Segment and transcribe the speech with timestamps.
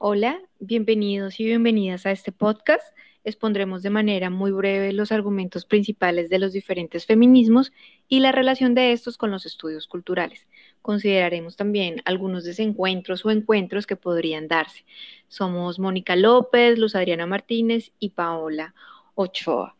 [0.00, 2.96] Hola, bienvenidos y bienvenidas a este podcast.
[3.24, 7.72] Expondremos de manera muy breve los argumentos principales de los diferentes feminismos
[8.06, 10.46] y la relación de estos con los estudios culturales.
[10.82, 14.84] Consideraremos también algunos desencuentros o encuentros que podrían darse.
[15.26, 18.76] Somos Mónica López, Luz Adriana Martínez y Paola
[19.16, 19.74] Ochoa.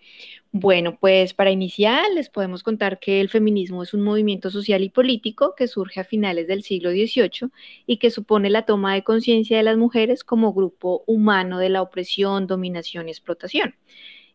[0.53, 4.89] Bueno, pues para iniciar les podemos contar que el feminismo es un movimiento social y
[4.89, 7.51] político que surge a finales del siglo XVIII
[7.87, 11.83] y que supone la toma de conciencia de las mujeres como grupo humano de la
[11.83, 13.75] opresión, dominación y explotación.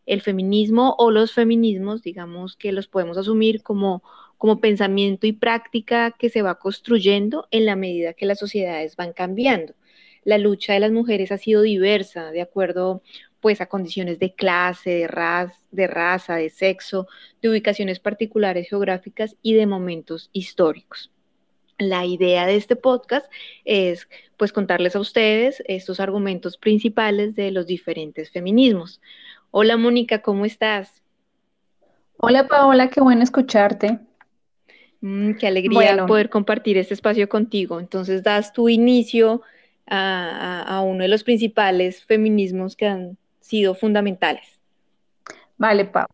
[0.06, 4.04] El feminismo o los feminismos, digamos que los podemos asumir como,
[4.38, 9.12] como pensamiento y práctica que se va construyendo en la medida que las sociedades van
[9.14, 9.74] cambiando
[10.24, 13.02] la lucha de las mujeres ha sido diversa, de acuerdo
[13.44, 17.08] pues a condiciones de clase, de, de raza, de sexo,
[17.42, 21.10] de ubicaciones particulares geográficas y de momentos históricos.
[21.76, 23.30] La idea de este podcast
[23.66, 29.02] es pues contarles a ustedes estos argumentos principales de los diferentes feminismos.
[29.50, 31.02] Hola Mónica, ¿cómo estás?
[32.16, 33.98] Hola Paola, qué bueno escucharte.
[35.02, 37.78] Mm, qué alegría poder compartir este espacio contigo.
[37.78, 39.42] Entonces das tu inicio
[39.86, 44.58] a, a, uno de los principales feminismos que han sido fundamentales.
[45.58, 46.06] Vale, Pau.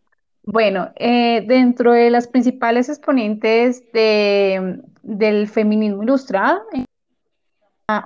[0.43, 6.63] Bueno, eh, dentro de las principales exponentes de, del feminismo ilustrado,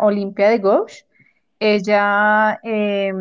[0.01, 1.07] Olimpia de Gauche,
[1.59, 3.13] ella eh,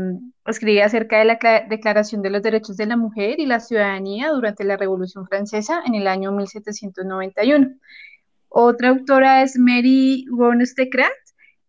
[0.45, 1.37] escribía acerca de la
[1.69, 5.95] Declaración de los Derechos de la Mujer y la Ciudadanía durante la Revolución Francesa en
[5.95, 7.75] el año 1791.
[8.49, 11.22] Otra autora es Mary Wollstonecraft,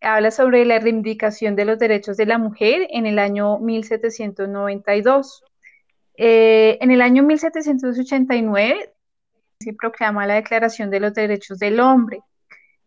[0.05, 5.43] habla sobre la reivindicación de los derechos de la mujer en el año 1792.
[6.17, 8.93] Eh, en el año 1789
[9.61, 12.21] se proclama la Declaración de los Derechos del Hombre.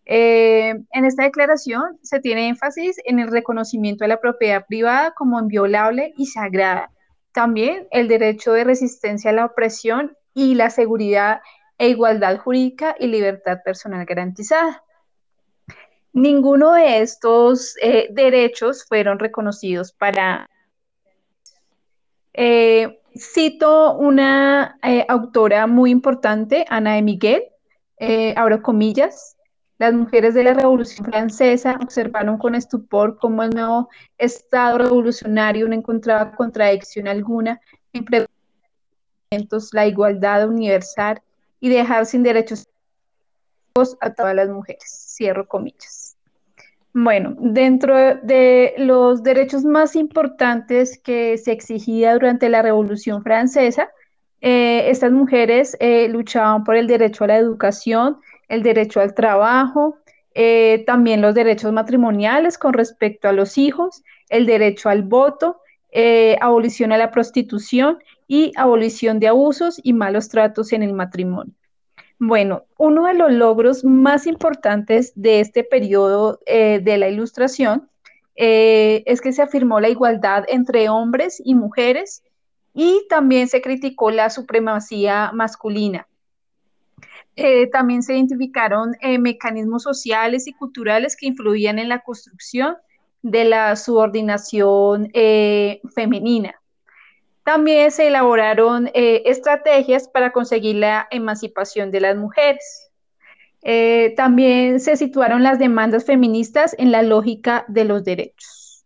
[0.06, 5.40] Eh, en esta declaración se tiene énfasis en el reconocimiento de la propiedad privada como
[5.40, 6.92] inviolable y sagrada.
[7.34, 11.42] También el derecho de resistencia a la opresión y la seguridad
[11.78, 14.84] e igualdad jurídica y libertad personal garantizada.
[16.18, 20.50] Ninguno de estos eh, derechos fueron reconocidos para...
[22.34, 27.44] Eh, cito una eh, autora muy importante, Ana de Miguel,
[28.36, 29.38] abro comillas,
[29.78, 35.76] las mujeres de la Revolución Francesa observaron con estupor cómo el nuevo Estado revolucionario no
[35.76, 37.62] encontraba contradicción alguna
[37.94, 38.26] entre
[39.72, 41.22] la igualdad universal
[41.60, 42.68] y dejar sin derechos
[44.02, 45.14] a todas las mujeres.
[45.16, 46.08] Cierro comillas.
[46.94, 53.90] Bueno, dentro de los derechos más importantes que se exigía durante la Revolución Francesa,
[54.42, 58.18] eh, estas mujeres eh, luchaban por el derecho a la educación,
[58.48, 59.98] el derecho al trabajo,
[60.34, 65.62] eh, también los derechos matrimoniales con respecto a los hijos, el derecho al voto,
[66.42, 71.54] abolición a la prostitución y abolición de abusos y malos tratos en el matrimonio.
[72.20, 77.90] Bueno, uno de los logros más importantes de este periodo eh, de la ilustración
[78.36, 82.24] eh, es que se afirmó la igualdad entre hombres y mujeres
[82.74, 86.08] y también se criticó la supremacía masculina.
[87.36, 92.78] Eh, también se identificaron mecanismos sociales y culturales que influían en la construcción
[93.22, 95.12] de la subordinación
[95.94, 96.60] femenina.
[97.48, 102.92] También se elaboraron eh, estrategias para conseguir la emancipación de las mujeres.
[103.62, 108.86] Eh, también se situaron las demandas feministas en la lógica de los derechos.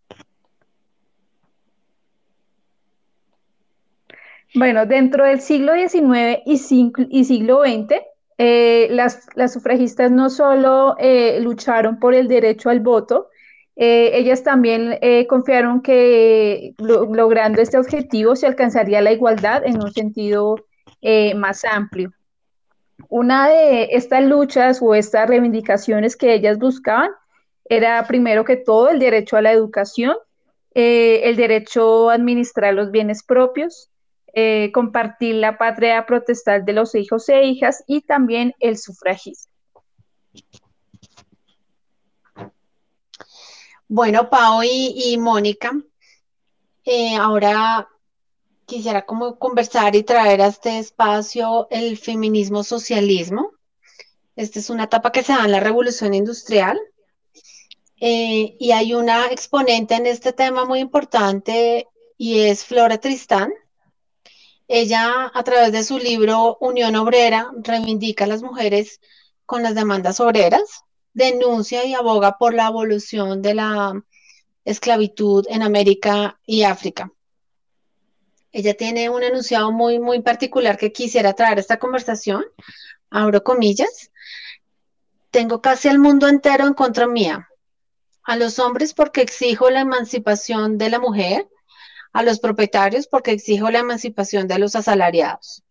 [4.54, 6.58] Bueno, dentro del siglo XIX y,
[7.24, 7.96] siglo XX,
[8.38, 10.96] eh, las, las, sufragistas no solo
[11.40, 13.31] lucharon por el derecho al voto,
[13.84, 19.92] eh, ellas también eh, confiaron que logrando este objetivo se alcanzaría la igualdad en un
[19.92, 20.56] sentido
[21.02, 22.14] eh, más amplio.
[23.10, 27.10] Una de estas luchas o estas reivindicaciones que ellas buscaban
[27.66, 30.16] era primero que todo el derecho a la educación,
[30.76, 33.90] el derecho a administrar los bienes propios,
[34.72, 39.52] compartir la patria protestal de los hijos e hijas y también el sufragismo.
[43.94, 45.74] Bueno, Pau y, Mónica,
[46.86, 47.90] eh, ahora
[48.66, 53.52] quisiera como conversar y traer a este espacio el feminismo socialismo.
[54.38, 56.80] Esta es una etapa que se da en la revolución industrial
[58.00, 63.54] eh, y hay una exponente en este tema muy importante y es Flora Tristán.
[64.70, 69.02] Ella, a través de su libro Unión Obrera, reivindica a las mujeres
[69.46, 74.04] con las demandas obreras denuncia y aboga por la abolición de la,
[74.66, 77.12] esclavitud en América y África.
[78.52, 82.44] Ella tiene un enunciado muy, muy particular que quisiera traer a esta conversación,
[83.10, 84.12] abro comillas.
[85.32, 87.48] Tengo casi al mundo entero en contra mía.
[88.24, 91.48] A los hombres porque exijo la emancipación de la mujer,
[92.12, 95.64] a los propietarios porque exijo la emancipación de los asalariados.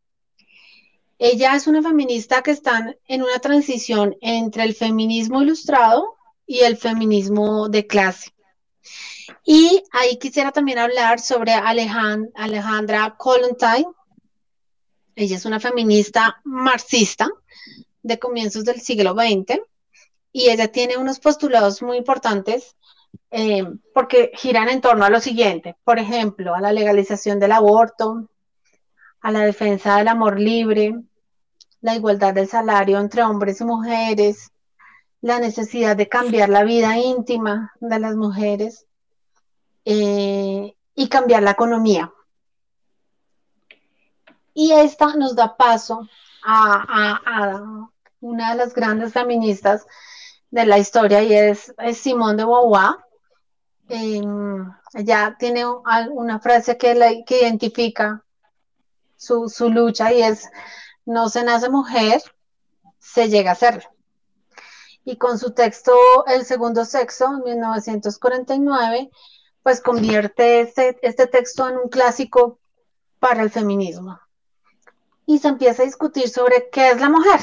[1.22, 6.78] Ella es una feminista que está en una transición entre el feminismo ilustrado y el
[6.78, 8.30] feminismo de clase.
[9.44, 13.86] Y ahí quisiera también hablar sobre Alejandra Kollontai.
[15.14, 17.28] Ella es una feminista marxista
[18.02, 19.60] de comienzos del siglo XX
[20.32, 22.76] y ella tiene unos postulados muy importantes
[23.30, 28.30] eh, porque giran en torno a lo siguiente, por ejemplo, a la legalización del aborto,
[29.20, 30.94] a la defensa del amor libre,
[31.80, 34.50] la igualdad del salario entre hombres y mujeres,
[35.20, 38.86] la necesidad de cambiar la vida íntima de las mujeres
[39.84, 42.12] eh, y cambiar la economía.
[44.54, 46.08] Y esta nos da paso
[46.42, 47.62] a,
[48.20, 49.86] una de las grandes feministas
[50.50, 52.96] de la historia y es, Simone de Beauvoir.
[53.88, 58.22] Em, ella tiene una frase que, que identifica
[59.16, 60.48] su, su, lucha y es,
[61.06, 62.22] no se nace mujer,
[62.98, 63.88] se llega a ser.
[65.04, 65.92] Y con su texto
[66.26, 69.10] El segundo sexo, en 1949,
[69.62, 72.58] pues convierte este, este texto en un clásico
[73.18, 74.18] para el feminismo.
[75.26, 77.40] Y se empieza a discutir sobre qué es la mujer.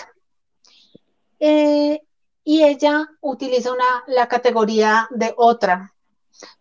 [1.40, 2.02] Eh,
[2.44, 5.94] y ella utiliza una, la categoría de otra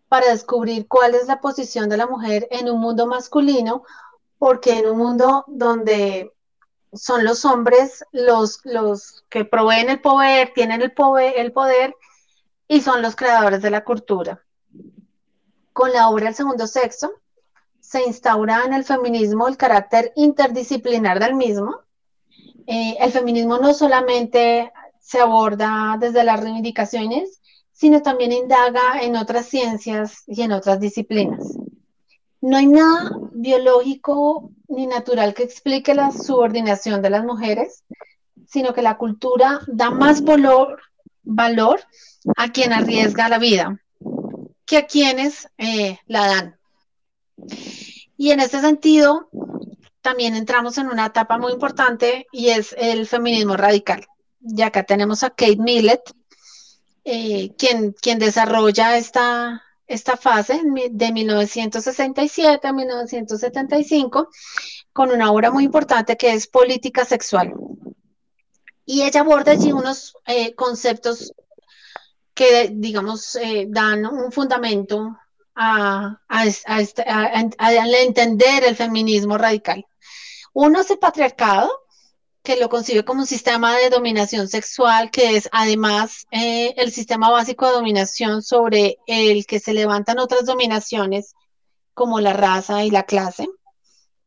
[0.08, 3.84] para descubrir cuál es la posición de la mujer en un mundo masculino,
[4.38, 6.32] porque en un mundo donde
[6.96, 11.94] son los hombres los, los que proveen el poder, tienen el poder, el poder
[12.69, 14.43] y son los creadores de la cultura.
[15.72, 17.12] Con la obra El segundo sexo,
[17.81, 21.81] se instaura en el feminismo el carácter interdisciplinar del mismo.
[22.66, 27.40] Eh, el feminismo no solamente se aborda desde las reivindicaciones,
[27.70, 31.56] sino también indaga en otras ciencias y en otras disciplinas.
[32.46, 37.82] No hay nada biológico ni natural que explique la subordinación de las mujeres,
[38.46, 41.81] sino que la cultura da más valor,
[42.37, 43.81] a quien arriesga la vida
[44.64, 46.58] que a quienes eh, la dan.
[48.16, 49.28] Y en ese sentido,
[50.00, 54.06] también entramos en una etapa muy importante y es el feminismo radical.
[54.40, 56.12] Y acá tenemos a Kate Millett,
[57.02, 60.60] eh, quien, quien desarrolla esta, esta fase
[60.90, 64.28] de 1967 a 1975
[64.92, 67.52] con una obra muy importante que es Política Sexual.
[68.84, 71.32] Y ella aborda allí unos eh, conceptos
[72.34, 75.16] que, digamos, eh, dan un fundamento
[75.56, 76.20] a,
[76.78, 79.86] este, entender el feminismo radical.
[80.52, 81.70] Uno es el patriarcado,
[82.46, 87.28] que lo concibe como un sistema de dominación sexual, que es además eh, el sistema
[87.28, 91.34] básico de dominación sobre el que se levantan otras dominaciones,
[91.93, 93.48] como la raza y la clase.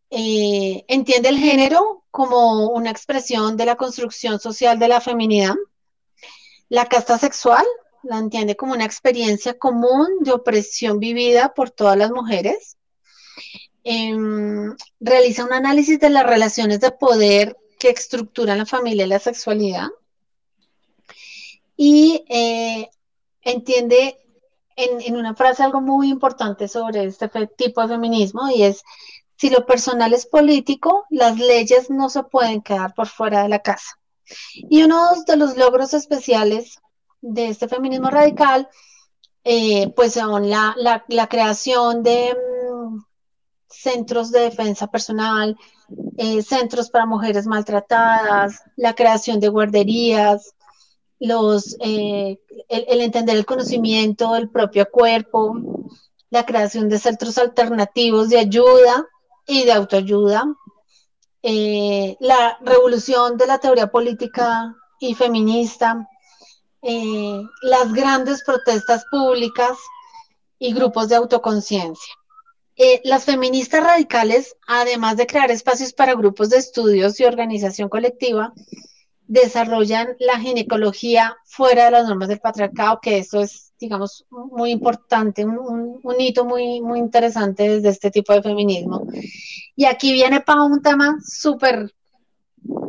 [0.10, 5.56] Eh, entiende el género como una expresión de la construcción social de la feminidad.
[6.68, 7.66] La casta sexual
[8.04, 12.76] la entiende como una experiencia común de opresión vivida por todas las mujeres.
[13.86, 19.20] Em, realiza un análisis de las relaciones de poder que estructuran la familia y la
[19.20, 19.88] sexualidad.
[21.76, 22.90] Y eh,
[23.42, 24.20] entiende
[24.76, 28.84] en, en, una frase algo muy importante sobre este tipo de feminismo y es,
[29.38, 33.60] si lo personal es político, las leyes no se pueden quedar por fuera de la
[33.60, 34.00] casa.
[34.54, 36.80] Y uno de los logros especiales
[37.22, 38.70] de este feminismo radical,
[39.44, 40.76] eh, pues son la,
[41.30, 42.36] creación de
[43.70, 45.58] centros de defensa personal,
[46.18, 50.54] eh, centros para mujeres maltratadas, la creación de guarderías,
[51.20, 55.56] los, eh, el, entender el conocimiento del propio cuerpo,
[56.30, 59.06] la creación de centros alternativos de ayuda
[59.48, 60.46] y de autoayuda,
[61.42, 66.08] la revolución de la teoría política y feminista,
[66.82, 69.78] eh, las grandes protestas públicas
[70.60, 72.14] y grupos de autoconciencia.
[72.82, 78.54] Eh, las feministas radicales, además de crear espacios para grupos de estudios y organización colectiva,
[79.28, 85.44] desarrollan la ginecología fuera de las normas del patriarcado, que eso es, digamos, muy importante,
[85.44, 89.06] un, un hito muy, muy interesante desde este tipo de feminismo.
[89.76, 91.94] Y aquí viene para un tema súper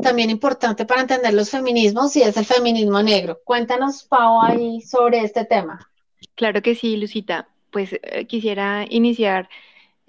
[0.02, 3.40] también importante para entender los feminismos y es el feminismo negro.
[3.42, 5.90] Cuéntanos, Pau, ahí sobre este tema.
[6.36, 7.48] Claro que sí, Lucita.
[7.72, 9.48] pues eh, quisiera iniciar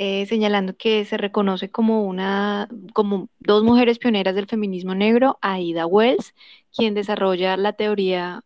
[0.03, 5.85] eh, señalando que se reconoce como una, como dos mujeres pioneras del feminismo negro, Aida
[5.85, 6.33] Wells,
[6.75, 8.43] quien desarrolla la teoría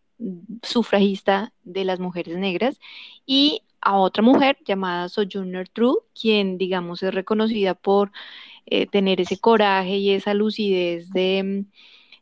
[0.64, 2.78] sufragista de las mujeres negras,
[3.26, 8.12] y a otra mujer llamada Sojourner Truth, quien, digamos, es reconocida por
[8.66, 11.64] eh, tener ese coraje y esa lucidez de,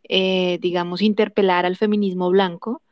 [0.09, 2.82] eh, digamos, interpelar al feminismo blanco,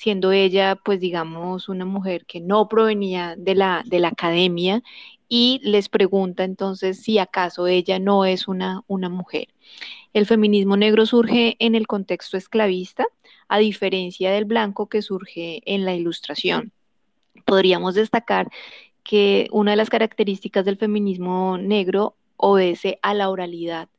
[0.00, 4.82] siendo ella, pues, digamos, una mujer que no provenía de la, de la academia
[5.28, 9.48] y les pregunta entonces si acaso ella no es una, una mujer.
[10.14, 13.04] El feminismo negro surge en el contexto esclavista,
[13.46, 16.72] a diferencia del blanco que surge en la ilustración.
[17.44, 18.48] Podríamos destacar
[19.04, 23.90] que una de las características del feminismo negro obedece a la oralidad.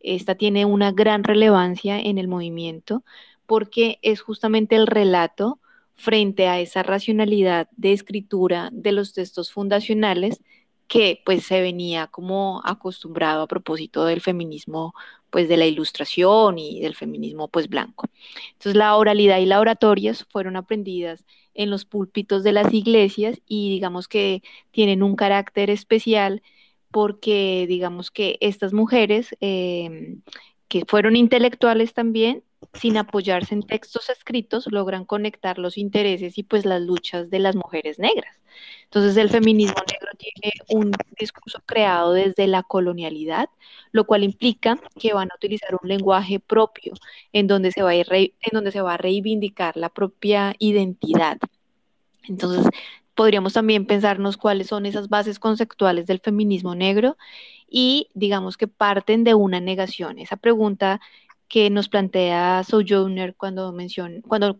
[0.00, 3.04] Esta tiene una gran relevancia en el movimiento
[3.46, 5.60] porque es justamente el relato
[5.94, 10.40] frente a esa racionalidad de escritura de los textos fundacionales
[10.88, 14.94] que pues se venía como acostumbrado a propósito del feminismo
[15.30, 18.06] pues de la ilustración y del feminismo pues blanco.
[18.52, 21.24] Entonces la oralidad y la oratoria fueron aprendidas
[21.54, 26.42] en los púlpitos de las iglesias y digamos que tienen un carácter especial
[26.90, 30.22] porque digamos que estas mujeres em,
[30.68, 32.42] que fueron intelectuales también
[32.74, 37.56] sin apoyarse en textos escritos, logran conectar los intereses y pues las luchas de las
[37.56, 38.36] mujeres negras.
[38.84, 43.48] Entonces el feminismo negro tiene un discurso creado desde la colonialidad,
[43.92, 46.94] lo cual implica que van a utilizar un lenguaje propio
[47.32, 51.38] en donde se va a, en donde se va a reivindicar la propia identidad.
[52.28, 52.66] Entonces
[53.14, 57.16] podríamos también pensarnos cuáles son esas bases conceptuales del feminismo negro
[57.68, 60.18] y digamos que parten de una negación.
[60.18, 61.00] Esa pregunta
[61.48, 64.56] que nos plantea Sojourner cuando menciona, cuando,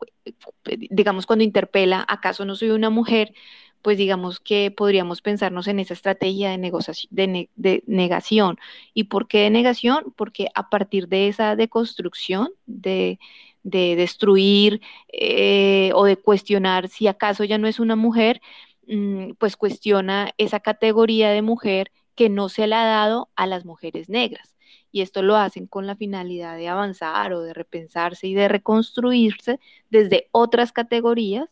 [0.91, 3.35] digamos, cuando interpela, ¿acaso no soy una mujer?
[3.83, 8.59] Pues digamos que podríamos pensarnos en esa estrategia de, de, negación.
[8.95, 10.13] ¿Y por qué de negación?
[10.17, 13.19] Porque a partir de esa deconstrucción, de,
[13.63, 14.81] de destruir
[15.13, 18.41] eh, o de cuestionar si acaso ya no es una mujer,
[18.87, 23.65] mm, pues cuestiona esa categoría de mujer que no se le ha dado a las
[23.65, 24.56] mujeres negras
[24.93, 29.61] y esto lo hacen con la finalidad de avanzar o de repensarse y de reconstruirse
[29.91, 31.49] desde otras categorías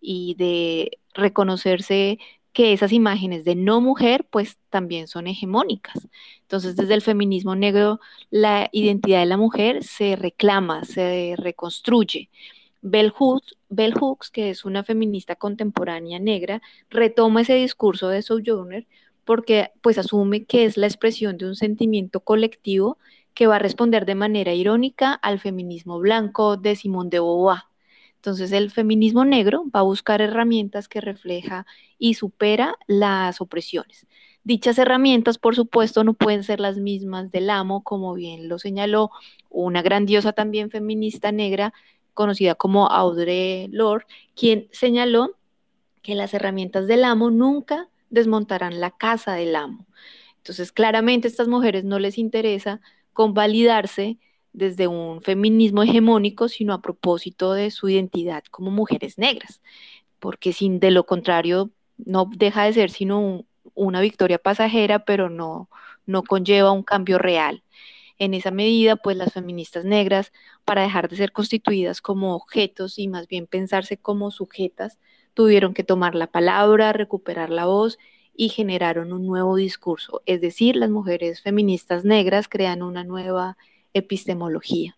[0.00, 2.18] y de reconocerse
[2.52, 6.08] que esas imágenes de no mujer pues también son hegemónicas.
[6.40, 12.30] Entonces desde el feminismo negro la identidad de la mujer se reclama, se reconstruye.
[12.80, 18.86] Bell Hooks, Bell Hooks, que es una feminista contemporánea negra, retoma ese discurso de Sojourner
[19.26, 22.96] porque pues asume que es la expresión de un sentimiento colectivo
[23.34, 27.64] que va a responder de manera irónica al feminismo blanco de Simone de Beauvoir.
[28.14, 31.66] Entonces el feminismo negro va a buscar herramientas que refleja
[31.98, 34.06] y supera las opresiones.
[34.44, 39.10] Dichas herramientas, por supuesto, no pueden ser las mismas del amo, como bien lo señaló
[39.50, 41.74] una grandiosa también feminista negra
[42.14, 44.06] conocida como Audre Lorde,
[44.36, 45.32] quien señaló
[46.02, 49.86] que las herramientas del amo nunca desmontarán la casa del amo.
[50.38, 52.80] Entonces, claramente a estas mujeres no les interesa
[53.12, 54.18] convalidarse
[54.52, 59.60] desde un feminismo hegemónico, sino a propósito de su identidad como mujeres negras,
[60.18, 63.44] porque sin de lo contrario no deja de ser sino
[63.74, 65.68] una victoria pasajera, pero no,
[66.06, 67.62] no conlleva un cambio real.
[68.18, 70.32] En esa medida, pues las feministas negras,
[70.64, 74.98] para dejar de ser constituidas como objetos y más bien pensarse como sujetas,
[75.36, 77.98] tuvieron que tomar la palabra, recuperar la voz
[78.34, 80.22] y generaron un nuevo discurso.
[80.24, 83.58] Es decir, las mujeres feministas negras crean una nueva
[83.92, 84.96] epistemología.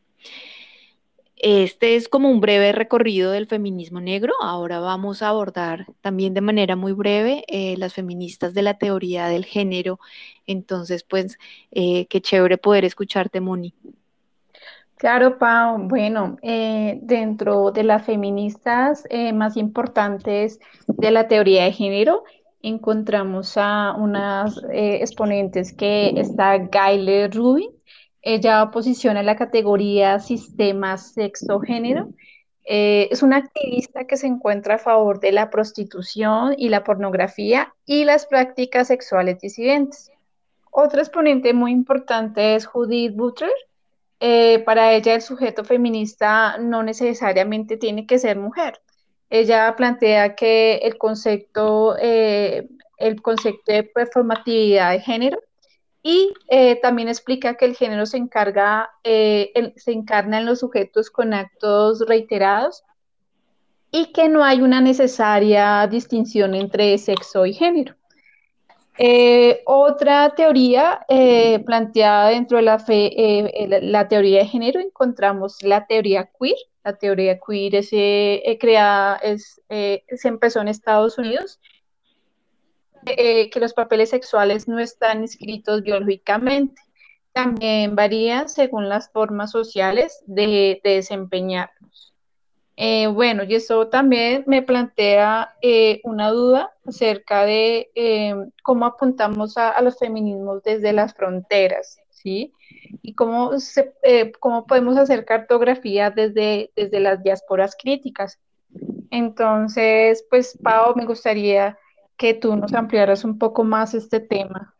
[1.35, 4.33] Este es como un breve recorrido del feminismo negro.
[4.40, 9.26] Ahora vamos a abordar también de manera muy breve eh, las feministas de la teoría
[9.26, 9.99] del género.
[10.47, 11.37] Entonces, pues,
[11.73, 13.75] eh, qué chévere poder escucharte, Moni.
[14.98, 15.78] Claro, Pau.
[15.78, 22.24] Bueno, eh, dentro de las feministas eh, más importantes de la teoría de género,
[22.62, 27.70] encontramos a unas eh, exponentes que está Gayle Rubin.
[28.22, 32.08] Ella posiciona la categoría sistema sexo-género.
[32.64, 38.04] es una activista que se encuentra a favor de la prostitución y la pornografía y
[38.04, 40.10] las prácticas sexuales disidentes.
[40.72, 43.50] Otra exponente muy importante es Judith Butler.
[44.20, 48.80] Eh, para ella el sujeto feminista no necesariamente tiene que ser mujer.
[49.30, 55.38] Ella plantea que el concepto, eh, el concepto de performatividad de género
[56.02, 61.34] y eh, también explica que el género se encarga, se encarna en los sujetos con
[61.34, 62.84] actos reiterados
[63.90, 67.97] y que no hay una necesaria distinción entre sexo y género.
[69.00, 75.62] Eh, otra teoría eh, planteada dentro de la, fe, eh, la, teoría de género encontramos
[75.62, 76.56] la teoría queer.
[76.82, 77.90] La teoría queer es,
[78.58, 81.60] creada, se empezó en Estados Unidos,
[83.04, 86.80] que los papeles sexuales no están inscritos biológicamente.
[87.32, 92.14] También varía según las formas sociales de, de desempeñarlos.
[92.80, 99.56] Eh, bueno, y eso también me plantea eh, una duda acerca de eh, cómo apuntamos
[99.56, 102.52] a, los feminismos desde las fronteras, ¿sí?
[103.02, 103.50] Y cómo,
[104.38, 108.38] cómo podemos hacer cartografía desde, desde las diásporas críticas.
[109.11, 111.76] Entonces, pues, Pau, me gustaría
[112.16, 114.76] que tú nos ampliaras un poco más este tema.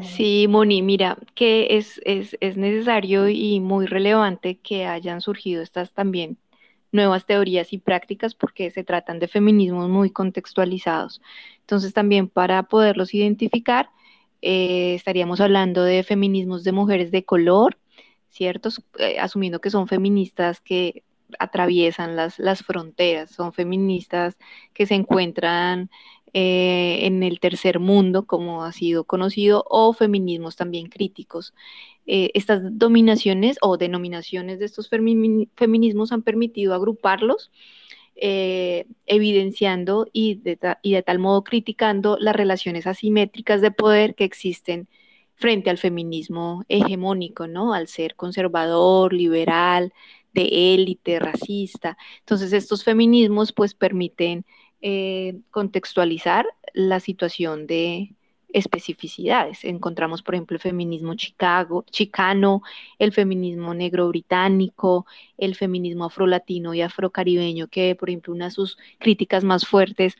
[0.00, 5.92] Sí, Moni, mira, que es, es, es necesario y muy relevante que hayan surgido estas
[5.92, 6.38] también
[6.92, 11.20] nuevas teorías y prácticas porque se tratan de feminismos muy contextualizados.
[11.60, 13.90] Entonces también para poderlos identificar,
[14.42, 17.78] eh, estaríamos hablando de feminismos de mujeres de color,
[18.30, 18.82] ¿ciertos?
[18.98, 21.04] Eh, asumiendo que son feministas que
[21.38, 24.36] atraviesan las, las fronteras, son feministas
[24.74, 25.90] que se encuentran
[26.34, 31.54] eh, en el tercer mundo, como ha sido conocido, o feminismos también críticos.
[32.06, 37.50] Eh, estas dominaciones o denominaciones de estos feminismos han permitido agruparlos,
[38.16, 44.24] eh, evidenciando y de, y de tal modo criticando las relaciones asimétricas de poder que
[44.24, 44.88] existen
[45.34, 47.74] frente al feminismo hegemónico, ¿no?
[47.74, 49.92] Al ser conservador, liberal,
[50.32, 51.96] de élite, racista.
[52.20, 54.44] Entonces, estos feminismos pues permiten
[54.80, 58.14] eh, contextualizar la situación de
[58.52, 59.64] especificidades.
[59.64, 62.62] Encontramos, por ejemplo, el feminismo Chicago, chicano,
[62.98, 65.06] el feminismo negro británico,
[65.38, 70.16] el feminismo afrolatino y afrocaribeño, que, por ejemplo, una de sus críticas más fuertes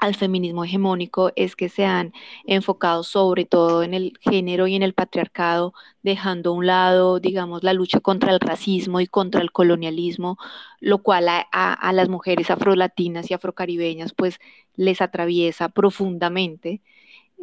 [0.00, 2.12] al feminismo hegemónico es que se han
[2.46, 7.62] enfocado sobre todo en el género y en el patriarcado, dejando a un lado, digamos,
[7.62, 10.38] la lucha contra el racismo y contra el colonialismo,
[10.80, 14.38] lo cual a, las mujeres afrolatinas y afrocaribeñas pues
[14.74, 16.80] les atraviesa profundamente.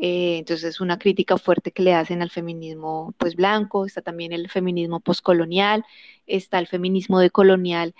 [0.01, 4.31] Eh, entonces es una crítica fuerte que le hacen al feminismo pues blanco, está también
[4.31, 5.85] el feminismo postcolonial,
[6.27, 7.95] está el feminismo decolonial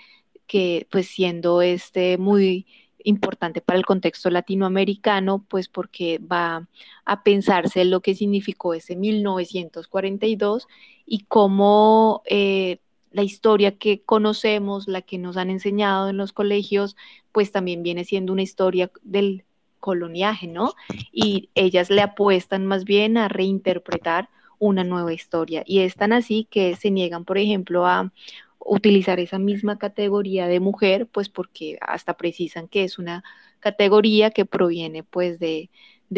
[0.46, 2.66] que pues siendo este muy
[3.04, 6.66] importante para el contexto latinoamericano, pues porque va
[7.04, 10.66] a pensarse lo que significó ese 1942
[11.06, 12.78] y cómo eh,
[13.12, 16.96] la historia que conocemos, la que nos han enseñado en los colegios,
[17.32, 19.44] pues también viene siendo una historia del
[19.80, 20.74] coloniaje, ¿no?
[21.12, 25.62] Y ellas le apuestan más bien a reinterpretar una nueva historia.
[25.64, 28.12] Y es tan así que se niegan, por ejemplo, a
[28.58, 33.24] utilizar esa misma categoría de mujer, pues porque hasta precisan que es una
[33.60, 35.70] categoría que proviene pues de,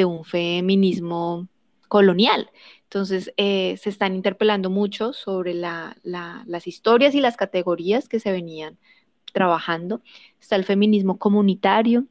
[0.04, 1.48] un feminismo
[1.88, 2.50] colonial.
[2.84, 8.78] Entonces, eh, se están interpelando mucho sobre las historias y las categorías que se venían
[9.32, 10.02] trabajando.
[10.40, 12.06] Está el feminismo comunitario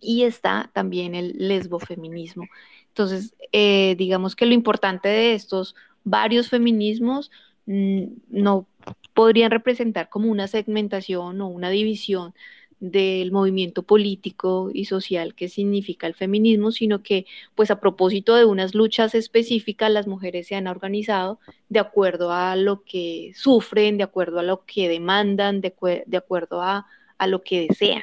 [0.00, 2.44] y está también el lesbofeminismo.
[2.88, 7.30] Entonces, eh, digamos que lo importante de estos varios feminismos
[7.66, 8.66] no
[9.14, 12.34] podrían representar como una segmentación o una división
[12.80, 18.46] del movimiento político y social que significa el feminismo, sino que pues a propósito de
[18.46, 24.04] unas luchas específicas las mujeres se han organizado de acuerdo a lo que sufren, de
[24.04, 25.74] acuerdo a lo que demandan, de,
[26.16, 26.86] acuerdo a,
[27.18, 28.02] a lo que desean.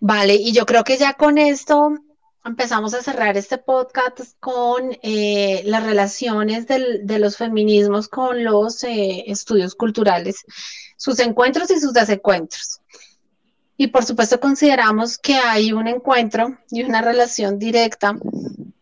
[0.00, 1.94] Vale, y yo creo que ya con esto
[2.44, 9.24] empezamos a cerrar este podcast con eh, las relaciones de los feminismos con los eh,
[9.26, 10.44] estudios culturales,
[10.96, 12.80] sus encuentros y sus desencuentros.
[13.76, 18.14] Y por supuesto consideramos que hay un encuentro y una relación directa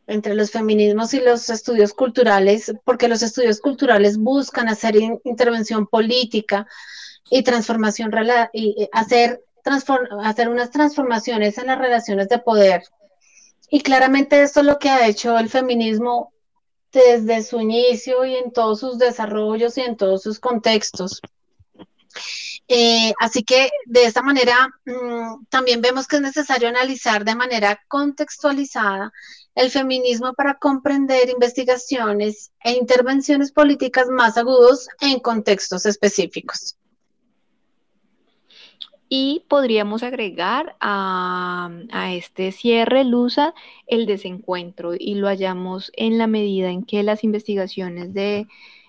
[0.07, 6.66] entre los feminismos y los estudios culturales, porque los estudios culturales buscan hacer intervención política
[7.31, 8.11] y transformación
[8.53, 9.42] y hacer,
[10.22, 12.83] hacer unas transformaciones en las relaciones de poder
[13.74, 16.35] y claramente esto es lo que ha hecho el feminismo
[16.92, 21.22] desde su inicio y en todos sus desarrollos y en todos sus contextos.
[22.68, 27.80] Eh, así que de esta manera mm, también vemos que es necesario analizar de manera
[27.88, 29.11] contextualizada
[29.54, 36.76] el feminismo para comprender investigaciones e intervenciones políticas más agudos en contextos específicos.
[39.14, 41.68] Y podríamos agregar a,
[42.14, 43.53] este cierre, Lusa,
[43.87, 48.46] el desencuentro y lo hallamos en la medida en que las investigaciones de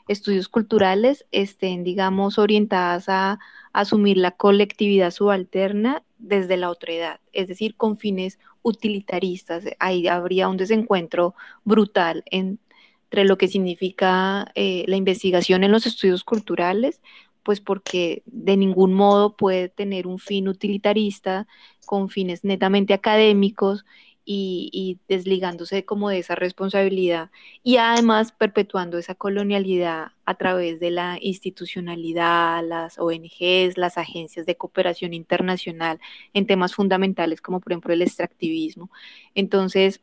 [0.08, 3.38] estudios culturales estén, digamos, orientadas a
[3.74, 9.66] asumir la colectividad subalterna desde la otra edad, es decir, con fines utilitaristas.
[9.78, 16.24] Ahí habría un desencuentro brutal entre lo que significa eh, la investigación en los estudios
[16.24, 17.02] culturales,
[17.44, 21.48] pues porque de ningún modo puede tener un fin utilitarista
[21.86, 23.86] con fines netamente académicos
[24.26, 27.30] y, desligándose como de esa responsabilidad
[27.62, 34.56] y además perpetuando esa colonialidad a través de la institucionalidad, las ONGs, las agencias de
[34.56, 36.00] cooperación internacional
[36.34, 38.90] en temas fundamentales como por ejemplo el extractivismo.
[39.36, 40.02] Entonces,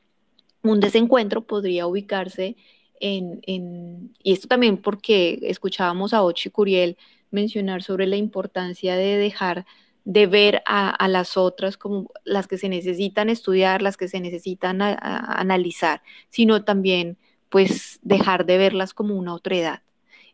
[0.62, 2.56] un desencuentro podría ubicarse
[3.00, 6.98] en, en y esto también porque escuchábamos a Ochi Curiel
[7.30, 9.66] mencionar sobre la importancia de dejar
[10.04, 14.80] de ver a, las otras como las que se necesitan estudiar, las que se necesitan
[14.80, 19.82] analizar, sino también pues dejar de verlas como una otra edad,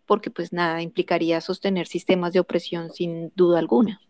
[0.06, 4.00] porque pues nada implicaría sostener sistemas de opresión sin duda alguna.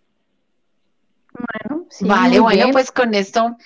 [1.32, 3.56] Bueno, vale, bueno, pues con esto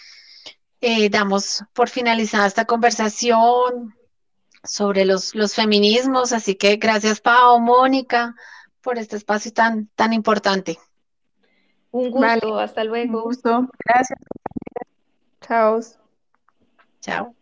[0.80, 3.94] eh, damos por finalizada esta conversación
[4.62, 8.34] sobre los, los feminismos, así que gracias Pau, Mónica,
[8.82, 10.78] por este espacio tan, tan importante.
[11.90, 13.18] Un gusto, hasta luego.
[13.18, 14.18] Un gusto, gracias.
[15.40, 15.80] Chao.
[17.00, 17.34] Chao.